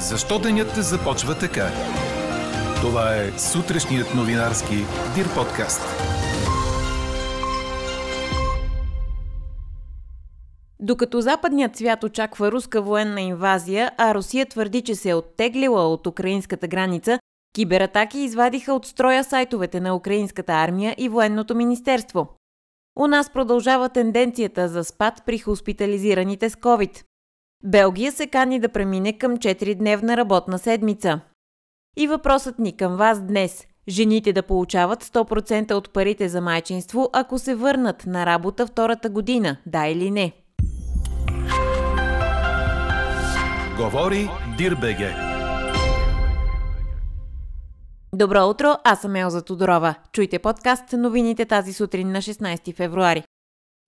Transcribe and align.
Защо 0.00 0.38
денят 0.38 0.74
започва 0.74 1.38
така? 1.38 1.68
Това 2.80 3.14
е 3.16 3.38
сутрешният 3.38 4.14
новинарски 4.14 4.74
Дир 5.14 5.34
подкаст. 5.34 5.80
Докато 10.80 11.20
западният 11.20 11.76
свят 11.76 12.04
очаква 12.04 12.52
руска 12.52 12.82
военна 12.82 13.20
инвазия, 13.20 13.90
а 13.98 14.14
Русия 14.14 14.46
твърди, 14.46 14.82
че 14.82 14.94
се 14.94 15.10
е 15.10 15.14
оттеглила 15.14 15.92
от 15.92 16.06
украинската 16.06 16.68
граница, 16.68 17.18
кибератаки 17.54 18.18
извадиха 18.18 18.72
от 18.72 18.86
строя 18.86 19.24
сайтовете 19.24 19.80
на 19.80 19.96
украинската 19.96 20.52
армия 20.52 20.94
и 20.98 21.08
военното 21.08 21.54
министерство. 21.54 22.28
У 22.98 23.06
нас 23.06 23.30
продължава 23.30 23.88
тенденцията 23.88 24.68
за 24.68 24.84
спад 24.84 25.22
при 25.26 25.38
хоспитализираните 25.38 26.50
с 26.50 26.56
COVID. 26.56 27.02
Белгия 27.64 28.12
се 28.12 28.26
кани 28.26 28.60
да 28.60 28.68
премине 28.68 29.18
към 29.18 29.36
4-дневна 29.36 30.16
работна 30.16 30.58
седмица. 30.58 31.20
И 31.96 32.06
въпросът 32.06 32.58
ни 32.58 32.76
към 32.76 32.96
вас 32.96 33.22
днес– 33.22 33.66
жените 33.88 34.32
да 34.32 34.42
получават 34.42 35.04
100% 35.04 35.72
от 35.72 35.92
парите 35.92 36.28
за 36.28 36.40
майчинство, 36.40 37.10
ако 37.12 37.38
се 37.38 37.54
върнат 37.54 38.06
на 38.06 38.26
работа 38.26 38.66
втората 38.66 39.10
година, 39.10 39.56
да 39.66 39.86
или 39.86 40.10
не? 40.10 40.32
Говори 43.76 44.28
Дирбеге. 44.58 45.14
Добро 48.14 48.48
утро, 48.48 48.74
аз 48.84 49.00
съм 49.00 49.16
Елза 49.16 49.42
Тодорова. 49.42 49.94
Чуйте 50.12 50.38
подкаст 50.38 50.92
новините 50.92 51.44
тази 51.44 51.72
сутрин 51.72 52.12
на 52.12 52.18
16 52.18 52.76
февруари. 52.76 53.24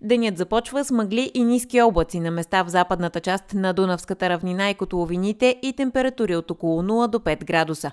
Денят 0.05 0.39
започва 0.39 0.85
с 0.85 0.91
мъгли 0.91 1.31
и 1.35 1.45
ниски 1.45 1.83
облаци 1.83 2.21
на 2.21 2.31
места 2.31 2.63
в 2.63 2.69
западната 2.69 3.21
част 3.21 3.55
на 3.55 3.73
Дунавската 3.73 4.29
равнина 4.29 4.71
и 4.71 4.75
котловините 4.75 5.59
и 5.63 5.73
температури 5.73 6.37
от 6.37 6.51
около 6.51 6.83
0 6.83 7.09
до 7.09 7.19
5 7.19 7.45
градуса. 7.45 7.91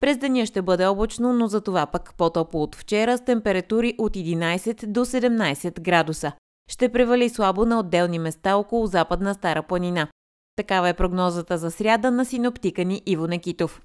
През 0.00 0.18
деня 0.18 0.46
ще 0.46 0.62
бъде 0.62 0.86
облачно, 0.86 1.32
но 1.32 1.46
за 1.46 1.60
това 1.60 1.86
пък 1.86 2.14
по-топло 2.18 2.62
от 2.62 2.74
вчера 2.74 3.18
с 3.18 3.24
температури 3.24 3.94
от 3.98 4.16
11 4.16 4.86
до 4.86 5.04
17 5.04 5.80
градуса. 5.80 6.32
Ще 6.70 6.88
превали 6.88 7.28
слабо 7.28 7.64
на 7.64 7.78
отделни 7.78 8.18
места 8.18 8.56
около 8.56 8.86
западна 8.86 9.34
Стара 9.34 9.62
планина. 9.62 10.08
Такава 10.56 10.88
е 10.88 10.94
прогнозата 10.94 11.58
за 11.58 11.70
сряда 11.70 12.10
на 12.10 12.24
синоптика 12.24 12.84
ни 12.84 13.02
Иво 13.06 13.26
Некитов. 13.26 13.80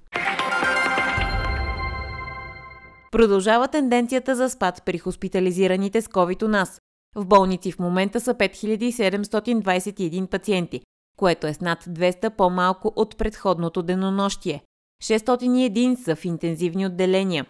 Продължава 3.12 3.68
тенденцията 3.68 4.36
за 4.36 4.50
спад 4.50 4.82
при 4.86 4.98
хоспитализираните 4.98 6.00
с 6.00 6.08
COVID 6.08 6.42
у 6.42 6.48
нас. 6.48 6.80
В 7.16 7.26
болници 7.26 7.72
в 7.72 7.78
момента 7.78 8.20
са 8.20 8.34
5721 8.34 10.26
пациенти, 10.26 10.80
което 11.18 11.46
е 11.46 11.54
с 11.54 11.60
над 11.60 11.84
200 11.84 12.30
по-малко 12.30 12.92
от 12.96 13.16
предходното 13.16 13.82
денонощие. 13.82 14.62
601 15.02 16.04
са 16.04 16.16
в 16.16 16.24
интензивни 16.24 16.86
отделения. 16.86 17.46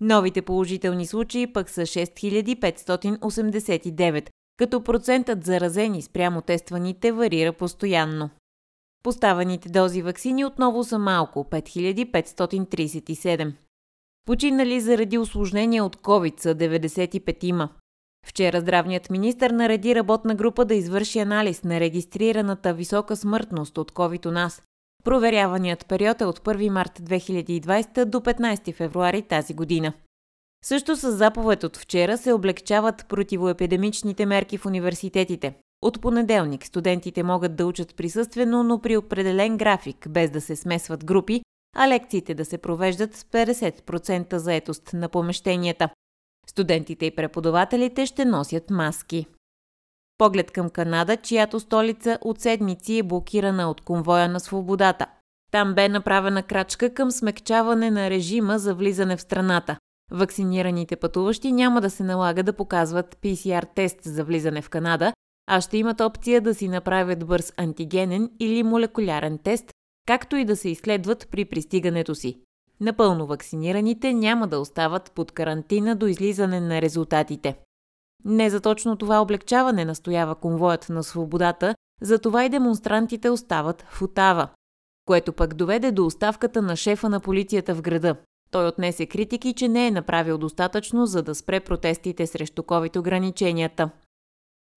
Новите 0.00 0.42
положителни 0.42 1.06
случаи 1.06 1.52
пък 1.52 1.70
са 1.70 1.80
6589, 1.80 4.28
като 4.56 4.84
процентът 4.84 5.44
заразени 5.44 6.02
спрямо 6.02 6.42
тестваните 6.42 7.12
варира 7.12 7.52
постоянно. 7.52 8.30
Поставените 9.02 9.68
дози 9.68 10.02
вакцини 10.02 10.44
отново 10.44 10.84
са 10.84 10.98
малко– 10.98 11.46
5537. 11.50 13.52
Починали 14.26 14.80
заради 14.80 15.18
осложнения 15.18 15.84
от 15.84 15.96
COVID 15.96 16.40
са 16.40 16.54
95 16.54 17.44
има. 17.44 17.68
Вчера 18.26 18.60
здравният 18.60 19.10
министр 19.10 19.52
нареди 19.52 19.94
работна 19.94 20.34
група 20.34 20.64
да 20.64 20.74
извърши 20.74 21.18
анализ 21.18 21.64
на 21.64 21.80
регистрираната 21.80 22.74
висока 22.74 23.16
смъртност 23.16 23.78
от 23.78 23.92
COVID 23.92 24.26
у 24.26 24.30
нас. 24.30 24.62
Проверяваният 25.04 25.86
период 25.86 26.20
е 26.20 26.24
от 26.24 26.40
1 26.40 26.68
март 26.68 26.98
2020 26.98 28.04
до 28.04 28.20
15 28.20 28.74
февруари 28.74 29.22
тази 29.22 29.54
година. 29.54 29.92
Също 30.64 30.96
с 30.96 31.12
заповед 31.12 31.64
от 31.64 31.76
вчера 31.76 32.18
се 32.18 32.32
облегчават 32.32 33.06
противоепидемичните 33.08 34.26
мерки 34.26 34.58
в 34.58 34.66
университетите. 34.66 35.54
От 35.82 36.00
понеделник 36.00 36.66
студентите 36.66 37.22
могат 37.22 37.56
да 37.56 37.66
учат 37.66 37.96
присъствено, 37.96 38.62
но 38.62 38.80
при 38.80 38.96
определен 38.96 39.56
график, 39.56 40.08
без 40.08 40.30
да 40.30 40.40
се 40.40 40.56
смесват 40.56 41.04
групи, 41.04 41.42
а 41.76 41.88
лекциите 41.88 42.34
да 42.34 42.44
се 42.44 42.58
провеждат 42.58 43.14
с 43.14 43.24
50% 43.24 44.36
заетост 44.36 44.90
на 44.92 45.08
помещенията. 45.08 45.88
Студентите 46.52 47.06
и 47.06 47.10
преподавателите 47.10 48.06
ще 48.06 48.24
носят 48.24 48.70
маски. 48.70 49.26
Поглед 50.18 50.50
към 50.50 50.70
Канада, 50.70 51.16
чиято 51.16 51.60
столица 51.60 52.18
от 52.20 52.40
седмици 52.40 52.98
е 52.98 53.02
блокирана 53.02 53.70
от 53.70 53.80
конвоя 53.80 54.28
на 54.28 54.40
свободата. 54.40 55.06
Там 55.52 55.74
бе 55.74 55.88
направена 55.88 56.42
крачка 56.42 56.94
към 56.94 57.10
смекчаване 57.10 57.90
на 57.90 58.10
режима 58.10 58.58
за 58.58 58.74
влизане 58.74 59.16
в 59.16 59.20
страната. 59.20 59.76
Вакцинираните 60.10 60.96
пътуващи 60.96 61.52
няма 61.52 61.80
да 61.80 61.90
се 61.90 62.04
налага 62.04 62.42
да 62.42 62.52
показват 62.52 63.16
PCR 63.22 63.66
тест 63.74 63.98
за 64.04 64.24
влизане 64.24 64.62
в 64.62 64.70
Канада, 64.70 65.12
а 65.46 65.60
ще 65.60 65.76
имат 65.76 66.00
опция 66.00 66.40
да 66.40 66.54
си 66.54 66.68
направят 66.68 67.26
бърз 67.26 67.52
антигенен 67.56 68.30
или 68.40 68.62
молекулярен 68.62 69.38
тест, 69.38 69.70
както 70.06 70.36
и 70.36 70.44
да 70.44 70.56
се 70.56 70.68
изследват 70.68 71.28
при 71.30 71.44
пристигането 71.44 72.14
си. 72.14 72.40
Напълно 72.82 73.26
вакцинираните 73.26 74.12
няма 74.12 74.48
да 74.48 74.60
остават 74.60 75.12
под 75.14 75.32
карантина 75.32 75.96
до 75.96 76.06
излизане 76.06 76.60
на 76.60 76.82
резултатите. 76.82 77.58
Не 78.24 78.50
за 78.50 78.60
точно 78.60 78.96
това 78.96 79.20
облегчаване 79.20 79.84
настоява 79.84 80.34
конвоят 80.34 80.88
на 80.88 81.02
свободата, 81.02 81.74
затова 82.00 82.44
и 82.44 82.48
демонстрантите 82.48 83.30
остават 83.30 83.84
в 83.88 84.02
Отава, 84.02 84.48
което 85.06 85.32
пък 85.32 85.54
доведе 85.54 85.92
до 85.92 86.06
оставката 86.06 86.62
на 86.62 86.76
шефа 86.76 87.08
на 87.08 87.20
полицията 87.20 87.74
в 87.74 87.82
града. 87.82 88.16
Той 88.50 88.68
отнесе 88.68 89.06
критики, 89.06 89.52
че 89.52 89.68
не 89.68 89.86
е 89.86 89.90
направил 89.90 90.38
достатъчно, 90.38 91.06
за 91.06 91.22
да 91.22 91.34
спре 91.34 91.60
протестите 91.60 92.26
срещу 92.26 92.62
COVID-ограниченията. 92.62 93.90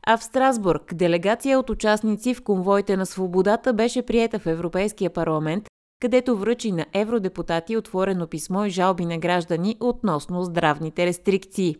А 0.07 0.17
в 0.17 0.23
Страсбург 0.23 0.93
делегация 0.93 1.59
от 1.59 1.69
участници 1.69 2.33
в 2.33 2.43
конвоите 2.43 2.97
на 2.97 3.05
свободата 3.05 3.73
беше 3.73 4.01
приета 4.01 4.39
в 4.39 4.45
Европейския 4.45 5.09
парламент, 5.09 5.67
където 6.05 6.37
връчи 6.37 6.71
на 6.71 6.85
евродепутати 6.93 7.77
отворено 7.77 8.27
писмо 8.27 8.65
и 8.65 8.69
жалби 8.69 9.05
на 9.05 9.17
граждани 9.17 9.77
относно 9.79 10.43
здравните 10.43 11.05
рестрикции. 11.05 11.75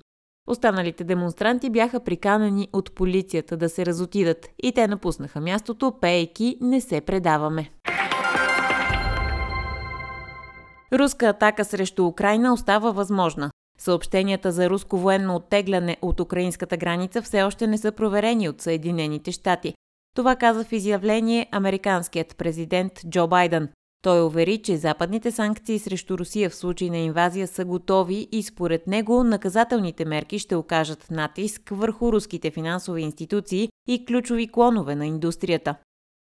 Останалите 0.47 1.03
демонстранти 1.03 1.69
бяха 1.69 1.99
приканени 1.99 2.69
от 2.73 2.95
полицията 2.95 3.57
да 3.57 3.69
се 3.69 3.85
разотидат 3.85 4.49
и 4.63 4.71
те 4.71 4.87
напуснаха 4.87 5.41
мястото, 5.41 5.93
пейки 6.01 6.57
«Не 6.61 6.81
се 6.81 7.01
предаваме». 7.01 7.69
Руска 10.93 11.25
атака 11.25 11.65
срещу 11.65 12.05
Украина 12.05 12.53
остава 12.53 12.91
възможна. 12.91 13.51
Съобщенията 13.79 14.51
за 14.51 14.69
руско 14.69 14.97
военно 14.97 15.35
оттегляне 15.35 15.97
от 16.01 16.19
украинската 16.19 16.77
граница 16.77 17.21
все 17.21 17.43
още 17.43 17.67
не 17.67 17.77
са 17.77 17.91
проверени 17.91 18.49
от 18.49 18.61
Съединените 18.61 19.31
щати. 19.31 19.73
Това 20.15 20.35
каза 20.35 20.63
в 20.63 20.71
изявление 20.71 21.49
американският 21.51 22.37
президент 22.37 22.93
Джо 23.09 23.27
Байден. 23.27 23.69
Той 24.01 24.25
увери, 24.25 24.57
че 24.57 24.77
западните 24.77 25.31
санкции 25.31 25.79
срещу 25.79 26.17
Русия 26.17 26.49
в 26.49 26.55
случай 26.55 26.89
на 26.89 26.97
инвазия 26.97 27.47
са 27.47 27.65
готови 27.65 28.27
и 28.31 28.43
според 28.43 28.87
него 28.87 29.23
наказателните 29.23 30.05
мерки 30.05 30.39
ще 30.39 30.55
окажат 30.55 31.11
натиск 31.11 31.61
върху 31.71 32.13
руските 32.13 32.51
финансови 32.51 33.01
институции 33.01 33.69
и 33.87 34.05
ключови 34.05 34.47
клонове 34.51 34.95
на 34.95 35.05
индустрията. 35.05 35.75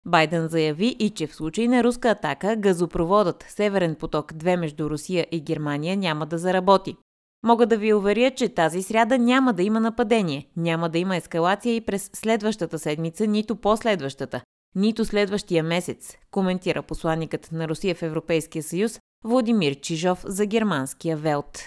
Байден 0.05 0.47
заяви 0.47 0.95
и 0.99 1.09
че 1.09 1.27
в 1.27 1.35
случай 1.35 1.67
на 1.67 1.83
руска 1.83 2.09
атака 2.09 2.55
газопроводът 2.55 3.45
Северен 3.49 3.95
поток 3.95 4.33
2 4.33 4.55
между 4.55 4.89
Русия 4.89 5.27
и 5.31 5.41
Германия 5.41 5.97
няма 5.97 6.25
да 6.25 6.37
заработи. 6.37 6.95
Мога 7.43 7.65
да 7.65 7.77
ви 7.77 7.93
уверя, 7.93 8.31
че 8.31 8.49
тази 8.49 8.83
сряда 8.83 9.17
няма 9.17 9.53
да 9.53 9.63
има 9.63 9.79
нападение, 9.79 10.47
няма 10.57 10.89
да 10.89 10.97
има 10.97 11.15
ескалация 11.15 11.75
и 11.75 11.81
през 11.81 12.09
следващата 12.13 12.79
седмица, 12.79 13.27
нито 13.27 13.55
последващата, 13.55 14.41
нито 14.75 15.05
следващия 15.05 15.63
месец, 15.63 16.17
коментира 16.31 16.83
посланникът 16.83 17.51
на 17.51 17.67
Русия 17.67 17.95
в 17.95 18.03
Европейския 18.03 18.63
съюз 18.63 18.99
Владимир 19.23 19.75
Чижов 19.75 20.23
за 20.25 20.45
германския 20.45 21.17
Велт. 21.17 21.59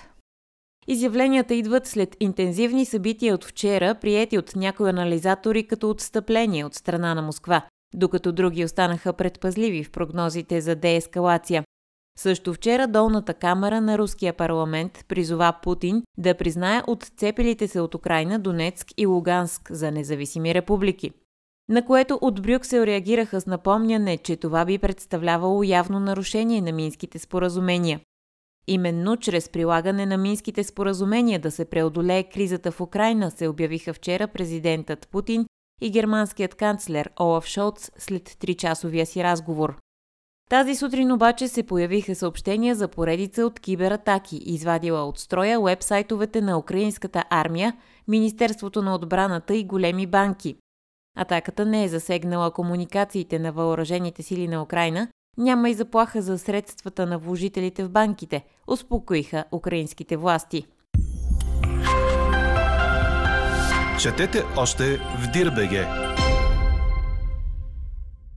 Изявленията 0.89 1.55
идват 1.55 1.87
след 1.87 2.17
интензивни 2.21 2.85
събития 2.85 3.35
от 3.35 3.45
вчера, 3.45 3.95
приети 3.95 4.39
от 4.39 4.57
някои 4.57 4.91
анализатори 4.91 5.67
като 5.67 5.91
отстъпление 5.91 6.65
от 6.65 6.75
страна 6.75 7.15
на 7.15 7.23
Москва, 7.23 7.63
докато 7.95 8.33
други 8.33 8.65
останаха 8.65 9.13
предпазливи 9.13 9.85
в 9.85 9.93
прогнозите 9.93 10.61
за 10.61 10.77
деескалация. 10.77 11.65
Също 12.19 12.55
вчера 12.55 12.89
долната 12.89 13.35
камера 13.35 13.81
на 13.81 13.99
руския 13.99 14.33
парламент 14.33 15.05
призова 15.09 15.55
Путин 15.63 16.03
да 16.19 16.35
признае 16.35 16.83
отцепилите 16.87 17.69
се 17.69 17.81
от 17.81 17.95
Украина 17.95 18.39
Донецк 18.39 18.87
и 18.97 19.07
Луганск 19.07 19.73
за 19.73 19.91
независими 19.91 20.55
републики. 20.55 21.11
На 21.69 21.85
което 21.87 22.19
от 22.21 22.43
Брюксел 22.43 22.83
реагираха 22.83 23.41
с 23.41 23.47
напомняне, 23.47 24.19
че 24.19 24.37
това 24.37 24.65
би 24.65 24.79
представлявало 24.79 25.63
явно 25.63 26.01
нарушение 26.01 26.61
на 26.61 26.73
минските 26.73 27.19
споразумения. 27.19 28.01
Именно 28.67 29.17
чрез 29.17 29.49
прилагане 29.49 30.07
на 30.07 30.17
минските 30.17 30.65
споразумения 30.65 31.39
да 31.39 31.51
се 31.51 31.65
преодолее 31.65 32.23
кризата 32.23 32.73
в 32.73 32.81
Украина 32.81 33.31
се 33.31 33.49
обявиха 33.49 33.95
вчера 33.95 34.29
президентът 34.29 35.09
Путин 35.09 35.47
и 35.81 35.91
германският 35.91 36.55
канцлер 36.55 37.11
Олаф 37.21 37.47
Шолц 37.47 37.91
след 37.99 38.37
тричасовия 38.41 39.07
си 39.07 39.25
разговор. 39.25 39.79
Тази 40.51 40.75
сутрин 40.75 41.13
обаче 41.13 41.49
се 41.49 41.63
появиха 41.63 42.15
съобщения 42.15 42.75
за 42.75 42.89
поредица 42.89 43.47
от 43.47 43.61
кибератаки, 43.61 44.37
извадила 44.45 45.05
от 45.05 45.19
строя 45.19 45.61
уебсайтовете 45.61 46.41
на 46.41 46.59
украинската 46.59 47.25
армия, 47.31 47.77
Министерството 48.09 48.83
на 48.83 48.95
отбраната 48.95 49.55
и 49.55 49.65
големи 49.65 50.07
банки. 50.07 50.57
Атаката 51.17 51.67
не 51.67 51.85
е 51.85 51.89
засегнала 51.89 52.51
комуникациите 52.51 53.39
на 53.39 53.53
въоръжените 53.53 54.23
сили 54.23 54.49
на 54.49 54.63
Украина, 54.63 55.09
няма 55.39 55.71
и 55.71 55.75
заплаха 55.75 56.23
за 56.23 56.39
средствата 56.39 57.07
на 57.07 57.19
вложителите 57.19 57.85
в 57.85 57.91
банките, 57.91 58.45
успокоиха 58.67 59.45
украинските 59.53 60.17
власти. 60.17 60.67
Четете 64.01 64.45
още 64.57 64.97
в 64.97 65.31
Дирбеге. 65.33 65.87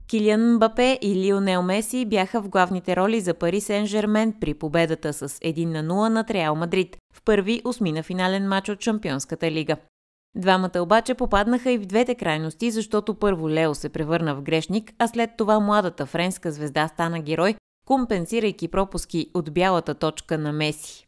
Килиан 0.08 0.54
Мбапе 0.54 0.98
и 1.02 1.26
Лионел 1.26 1.62
Меси 1.62 2.04
бяха 2.04 2.42
в 2.42 2.48
главните 2.48 2.96
роли 2.96 3.20
за 3.20 3.34
Пари 3.34 3.60
Сен-Жермен 3.60 4.34
при 4.40 4.54
победата 4.54 5.12
с 5.12 5.28
1 5.28 5.64
на 5.64 5.94
0 5.94 6.08
над 6.08 6.30
Реал 6.30 6.54
Мадрид 6.54 6.96
в 7.14 7.22
първи 7.24 7.62
осмина 7.64 8.02
финален 8.02 8.48
матч 8.48 8.68
от 8.68 8.80
Шампионската 8.80 9.50
лига. 9.50 9.76
Двамата 10.36 10.80
обаче 10.80 11.14
попаднаха 11.14 11.70
и 11.70 11.78
в 11.78 11.86
двете 11.86 12.14
крайности, 12.14 12.70
защото 12.70 13.14
първо 13.14 13.50
Лео 13.50 13.74
се 13.74 13.88
превърна 13.88 14.34
в 14.34 14.42
грешник, 14.42 14.92
а 14.98 15.08
след 15.08 15.30
това 15.36 15.60
младата 15.60 16.06
френска 16.06 16.52
звезда 16.52 16.88
стана 16.88 17.20
герой, 17.20 17.54
компенсирайки 17.86 18.68
пропуски 18.68 19.30
от 19.34 19.52
бялата 19.52 19.94
точка 19.94 20.38
на 20.38 20.52
Меси. 20.52 21.06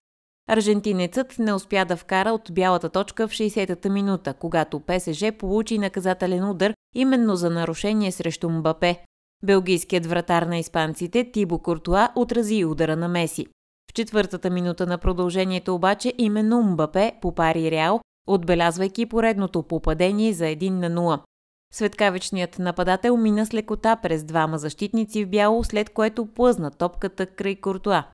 Аржентинецът 0.51 1.39
не 1.39 1.53
успя 1.53 1.85
да 1.85 1.97
вкара 1.97 2.31
от 2.31 2.53
бялата 2.53 2.89
точка 2.89 3.29
в 3.29 3.31
60-та 3.31 3.89
минута, 3.89 4.35
когато 4.35 4.81
ПСЖ 4.81 5.25
получи 5.39 5.79
наказателен 5.79 6.51
удар 6.51 6.75
именно 6.95 7.37
за 7.37 7.51
нарушение 7.51 8.13
срещу 8.13 8.51
Мбапе. 8.51 9.05
Белгийският 9.45 10.07
вратар 10.07 10.43
на 10.43 10.59
испанците 10.59 11.31
Тибо 11.33 11.59
Куртуа 11.59 12.09
отрази 12.17 12.65
удара 12.65 12.97
на 12.97 13.09
Меси. 13.09 13.47
В 13.91 13.93
четвъртата 13.95 14.51
минута 14.51 14.87
на 14.87 14.99
продължението 14.99 15.75
обаче 15.75 16.15
именно 16.19 16.63
Мбапе 16.63 17.13
попари 17.21 17.71
Реал, 17.71 18.01
отбелязвайки 18.29 19.07
поредното 19.07 19.63
попадение 19.63 20.33
за 20.33 20.45
1 20.45 20.71
на 20.71 20.91
0. 20.91 21.21
Светкавичният 21.73 22.59
нападател 22.59 23.17
мина 23.17 23.47
с 23.47 23.55
лекота 23.55 23.97
през 23.97 24.25
двама 24.25 24.59
защитници 24.59 25.25
в 25.25 25.29
бяло, 25.29 25.65
след 25.65 25.91
което 25.91 26.27
плъзна 26.27 26.71
топката 26.71 27.27
край 27.27 27.57
Куртуа. 27.57 28.05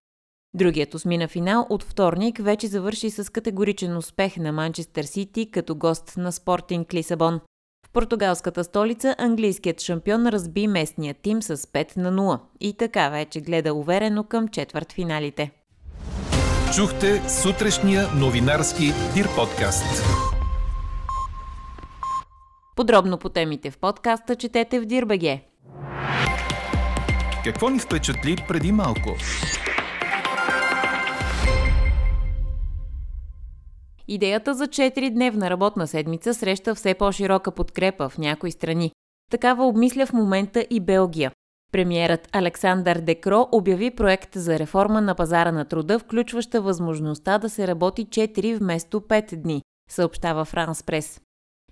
Другият 0.55 0.94
осмина 0.94 1.28
финал 1.28 1.66
от 1.70 1.82
вторник 1.82 2.38
вече 2.38 2.66
завърши 2.66 3.11
с 3.11 3.32
категоричен 3.32 3.96
успех 3.96 4.37
на 4.37 4.52
Манчестър 4.52 5.05
Сити 5.05 5.50
като 5.50 5.75
гост 5.75 6.14
на 6.16 6.32
Спортинг 6.32 6.94
Лисабон. 6.94 7.40
В 7.87 7.90
португалската 7.93 8.64
столица 8.64 9.14
английският 9.19 9.81
шампион 9.81 10.26
разби 10.26 10.66
местния 10.66 11.14
тим 11.22 11.43
с 11.43 11.56
5 11.56 11.96
на 11.96 12.12
0 12.12 12.40
и 12.61 12.76
така 12.76 13.08
вече 13.08 13.40
гледа 13.40 13.75
уверено 13.75 14.25
към 14.25 14.49
четвърт 14.49 14.93
финалите. 14.93 15.50
Чухте 16.76 17.29
сутрешния 17.29 18.09
новинарски 18.17 18.85
Дир 19.15 19.29
подкаст. 19.37 20.05
Подробно 22.76 23.19
по 23.19 23.29
темите 23.29 23.71
в 23.71 23.79
подкаста 23.79 24.37
четете 24.37 24.81
в 24.81 24.85
Дирбеге. 24.85 25.43
Какво 27.44 27.71
ни 27.71 27.79
впечатли 27.79 28.37
преди 28.49 28.73
малко? 28.73 29.17
Идеята 34.09 34.55
за 34.55 34.67
4-дневна 34.67 35.50
работна 35.50 35.87
седмица 35.87 36.35
среща 36.35 36.75
все 36.75 36.94
по-широка 36.94 37.50
подкрепа 37.50 38.09
в 38.09 38.19
някои 38.19 38.50
страни. 38.50 38.93
Такава 39.31 39.67
обмисля 39.67 40.06
в 40.06 40.12
момента 40.12 40.67
и 40.71 40.81
Белгия. 40.81 41.32
Премиерът 41.75 42.29
Александър 42.32 43.00
Декро 43.00 43.49
обяви 43.53 43.91
проект 43.91 44.31
за 44.35 44.59
реформа 44.59 45.00
на 45.00 45.15
пазара 45.15 45.53
на 45.53 45.65
труда, 45.65 45.99
включваща 45.99 46.61
възможността 46.61 47.38
да 47.38 47.50
се 47.50 47.67
работи 47.67 48.06
4 48.06 48.59
вместо 48.59 49.00
5 49.00 49.37
дни, 49.37 49.62
съобщава 49.91 50.44
Франс 50.44 50.82
Прес. 50.82 51.21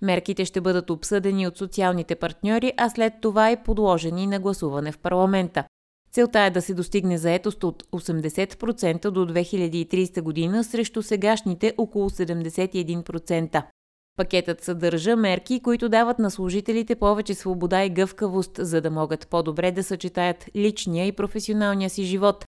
Мерките 0.01 0.45
ще 0.45 0.61
бъдат 0.61 0.89
обсъдени 0.89 1.47
от 1.47 1.57
социалните 1.57 2.15
партньори, 2.15 2.73
а 2.77 2.89
след 2.89 3.13
това 3.21 3.51
и 3.51 3.63
подложени 3.63 4.27
на 4.27 4.39
гласуване 4.39 4.91
в 4.91 4.99
парламента. 4.99 5.63
Целта 6.11 6.39
е 6.39 6.49
да 6.49 6.61
се 6.61 6.73
достигне 6.73 7.17
заетост 7.17 7.63
от 7.63 7.83
80% 7.83 9.09
до 9.09 9.25
2030 9.25 10.21
година 10.21 10.63
срещу 10.63 11.01
сегашните 11.01 11.73
около 11.77 12.09
71%. 12.09 13.63
Пакетът 14.17 14.63
съдържа 14.63 15.15
мерки, 15.15 15.59
които 15.63 15.89
дават 15.89 16.19
на 16.19 16.31
служителите 16.31 16.95
повече 16.95 17.33
свобода 17.33 17.83
и 17.83 17.89
гъвкавост, 17.89 18.51
за 18.57 18.81
да 18.81 18.91
могат 18.91 19.27
по-добре 19.27 19.71
да 19.71 19.83
съчетаят 19.83 20.45
личния 20.55 21.07
и 21.07 21.11
професионалния 21.11 21.89
си 21.89 22.03
живот. 22.03 22.45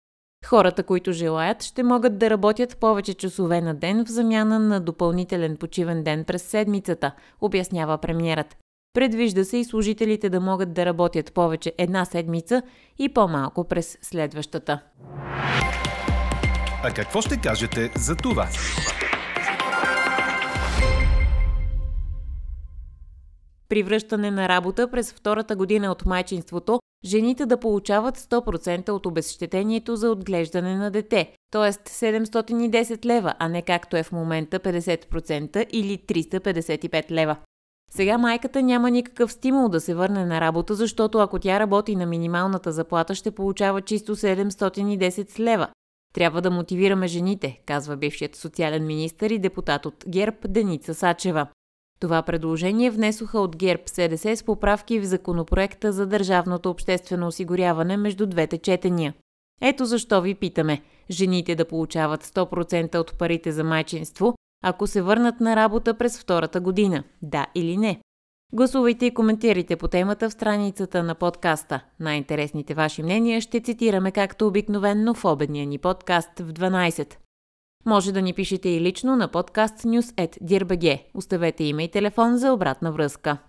Хората, 0.45 0.83
които 0.83 1.11
желаят, 1.11 1.63
ще 1.63 1.83
могат 1.83 2.17
да 2.17 2.29
работят 2.29 2.77
повече 2.77 3.13
часове 3.13 3.61
на 3.61 3.73
ден 3.73 4.05
в 4.05 4.09
замяна 4.09 4.59
на 4.59 4.79
допълнителен 4.79 5.57
почивен 5.57 6.03
ден 6.03 6.23
през 6.23 6.43
седмицата, 6.43 7.11
обяснява 7.41 7.97
премиерът. 7.97 8.55
Предвижда 8.93 9.43
се 9.43 9.57
и 9.57 9.65
служителите 9.65 10.29
да 10.29 10.39
могат 10.39 10.73
да 10.73 10.85
работят 10.85 11.33
повече 11.33 11.73
една 11.77 12.05
седмица 12.05 12.61
и 12.99 13.09
по-малко 13.09 13.63
през 13.63 13.97
следващата. 14.01 14.79
А 16.83 16.91
какво 16.95 17.21
ще 17.21 17.37
кажете 17.37 17.91
за 17.95 18.15
това? 18.15 18.47
При 23.73 23.83
връщане 23.83 24.31
на 24.31 24.49
работа 24.49 24.91
през 24.91 25.13
втората 25.13 25.55
година 25.55 25.91
от 25.91 26.05
майчинството, 26.05 26.79
жените 27.05 27.45
да 27.45 27.59
получават 27.59 28.17
100% 28.17 28.89
от 28.89 29.05
обезщетението 29.05 29.95
за 29.95 30.09
отглеждане 30.11 30.75
на 30.75 30.91
дете, 30.91 31.31
т.е. 31.51 31.71
710 31.71 33.05
лева, 33.05 33.33
а 33.39 33.47
не 33.47 33.61
както 33.61 33.97
е 33.97 34.03
в 34.03 34.11
момента 34.11 34.59
50% 34.59 35.65
или 35.71 35.97
355 35.97 37.11
лева. 37.11 37.35
Сега 37.91 38.17
майката 38.17 38.61
няма 38.61 38.91
никакъв 38.91 39.31
стимул 39.31 39.69
да 39.69 39.81
се 39.81 39.95
върне 39.95 40.25
на 40.25 40.41
работа, 40.41 40.75
защото 40.75 41.17
ако 41.17 41.39
тя 41.39 41.59
работи 41.59 41.95
на 41.95 42.05
минималната 42.05 42.71
заплата, 42.71 43.15
ще 43.15 43.31
получава 43.31 43.81
чисто 43.81 44.15
710 44.15 45.39
лева. 45.39 45.67
Трябва 46.13 46.41
да 46.41 46.51
мотивираме 46.51 47.07
жените, 47.07 47.61
казва 47.65 47.97
бившият 47.97 48.35
социален 48.35 48.85
министр 48.85 49.33
и 49.33 49.39
депутат 49.39 49.85
от 49.85 50.03
ГЕРБ 50.07 50.37
Деница 50.47 50.93
Сачева. 50.93 51.47
Това 52.03 52.21
предложение 52.21 52.91
внесоха 52.91 53.39
от 53.39 53.55
ГЕРБ 53.55 53.83
СДС 53.85 54.35
с 54.35 54.43
поправки 54.43 54.99
в 54.99 55.05
законопроекта 55.05 55.91
за 55.91 56.05
държавното 56.05 56.69
обществено 56.69 57.27
осигуряване 57.27 57.97
между 57.97 58.25
двете 58.25 58.57
четения. 58.57 59.13
Ето 59.61 59.85
защо 59.85 60.21
ви 60.21 60.35
питаме– 60.35 60.81
жените 61.11 61.55
да 61.55 61.65
получават 61.65 62.25
100% 62.25 62.95
от 62.97 63.17
парите 63.17 63.51
за 63.51 63.63
майчинство, 63.63 64.35
ако 64.63 64.87
се 64.87 65.01
върнат 65.01 65.39
на 65.39 65.55
работа 65.55 65.97
през 65.97 66.19
втората 66.19 66.59
година. 66.59 67.03
Да 67.21 67.47
или 67.55 67.77
не? 67.77 67.99
Гласувайте 68.53 69.05
и 69.05 69.13
коментирайте 69.13 69.75
по 69.75 69.87
темата 69.87 70.29
в 70.29 70.33
страницата 70.33 71.03
на 71.03 71.15
подкаста. 71.15 71.79
Най-интересните 71.99 72.73
ваши 72.73 73.03
мнения 73.03 73.41
ще 73.41 73.59
цитираме 73.59 74.11
както 74.11 74.47
обикновенно 74.47 75.13
в 75.13 75.25
обедния 75.25 75.67
ни 75.67 75.77
подкаст 75.77 76.39
в 76.39 76.53
12. 76.53 77.15
Може 77.85 78.11
да 78.11 78.21
ни 78.21 78.33
пишете 78.33 78.69
и 78.69 78.81
лично 78.81 79.15
на 79.15 79.29
подкастnews.dirbg. 79.29 81.01
Оставете 81.13 81.63
име 81.63 81.83
и 81.83 81.91
телефон 81.91 82.37
за 82.37 82.53
обратна 82.53 82.91
връзка. 82.91 83.37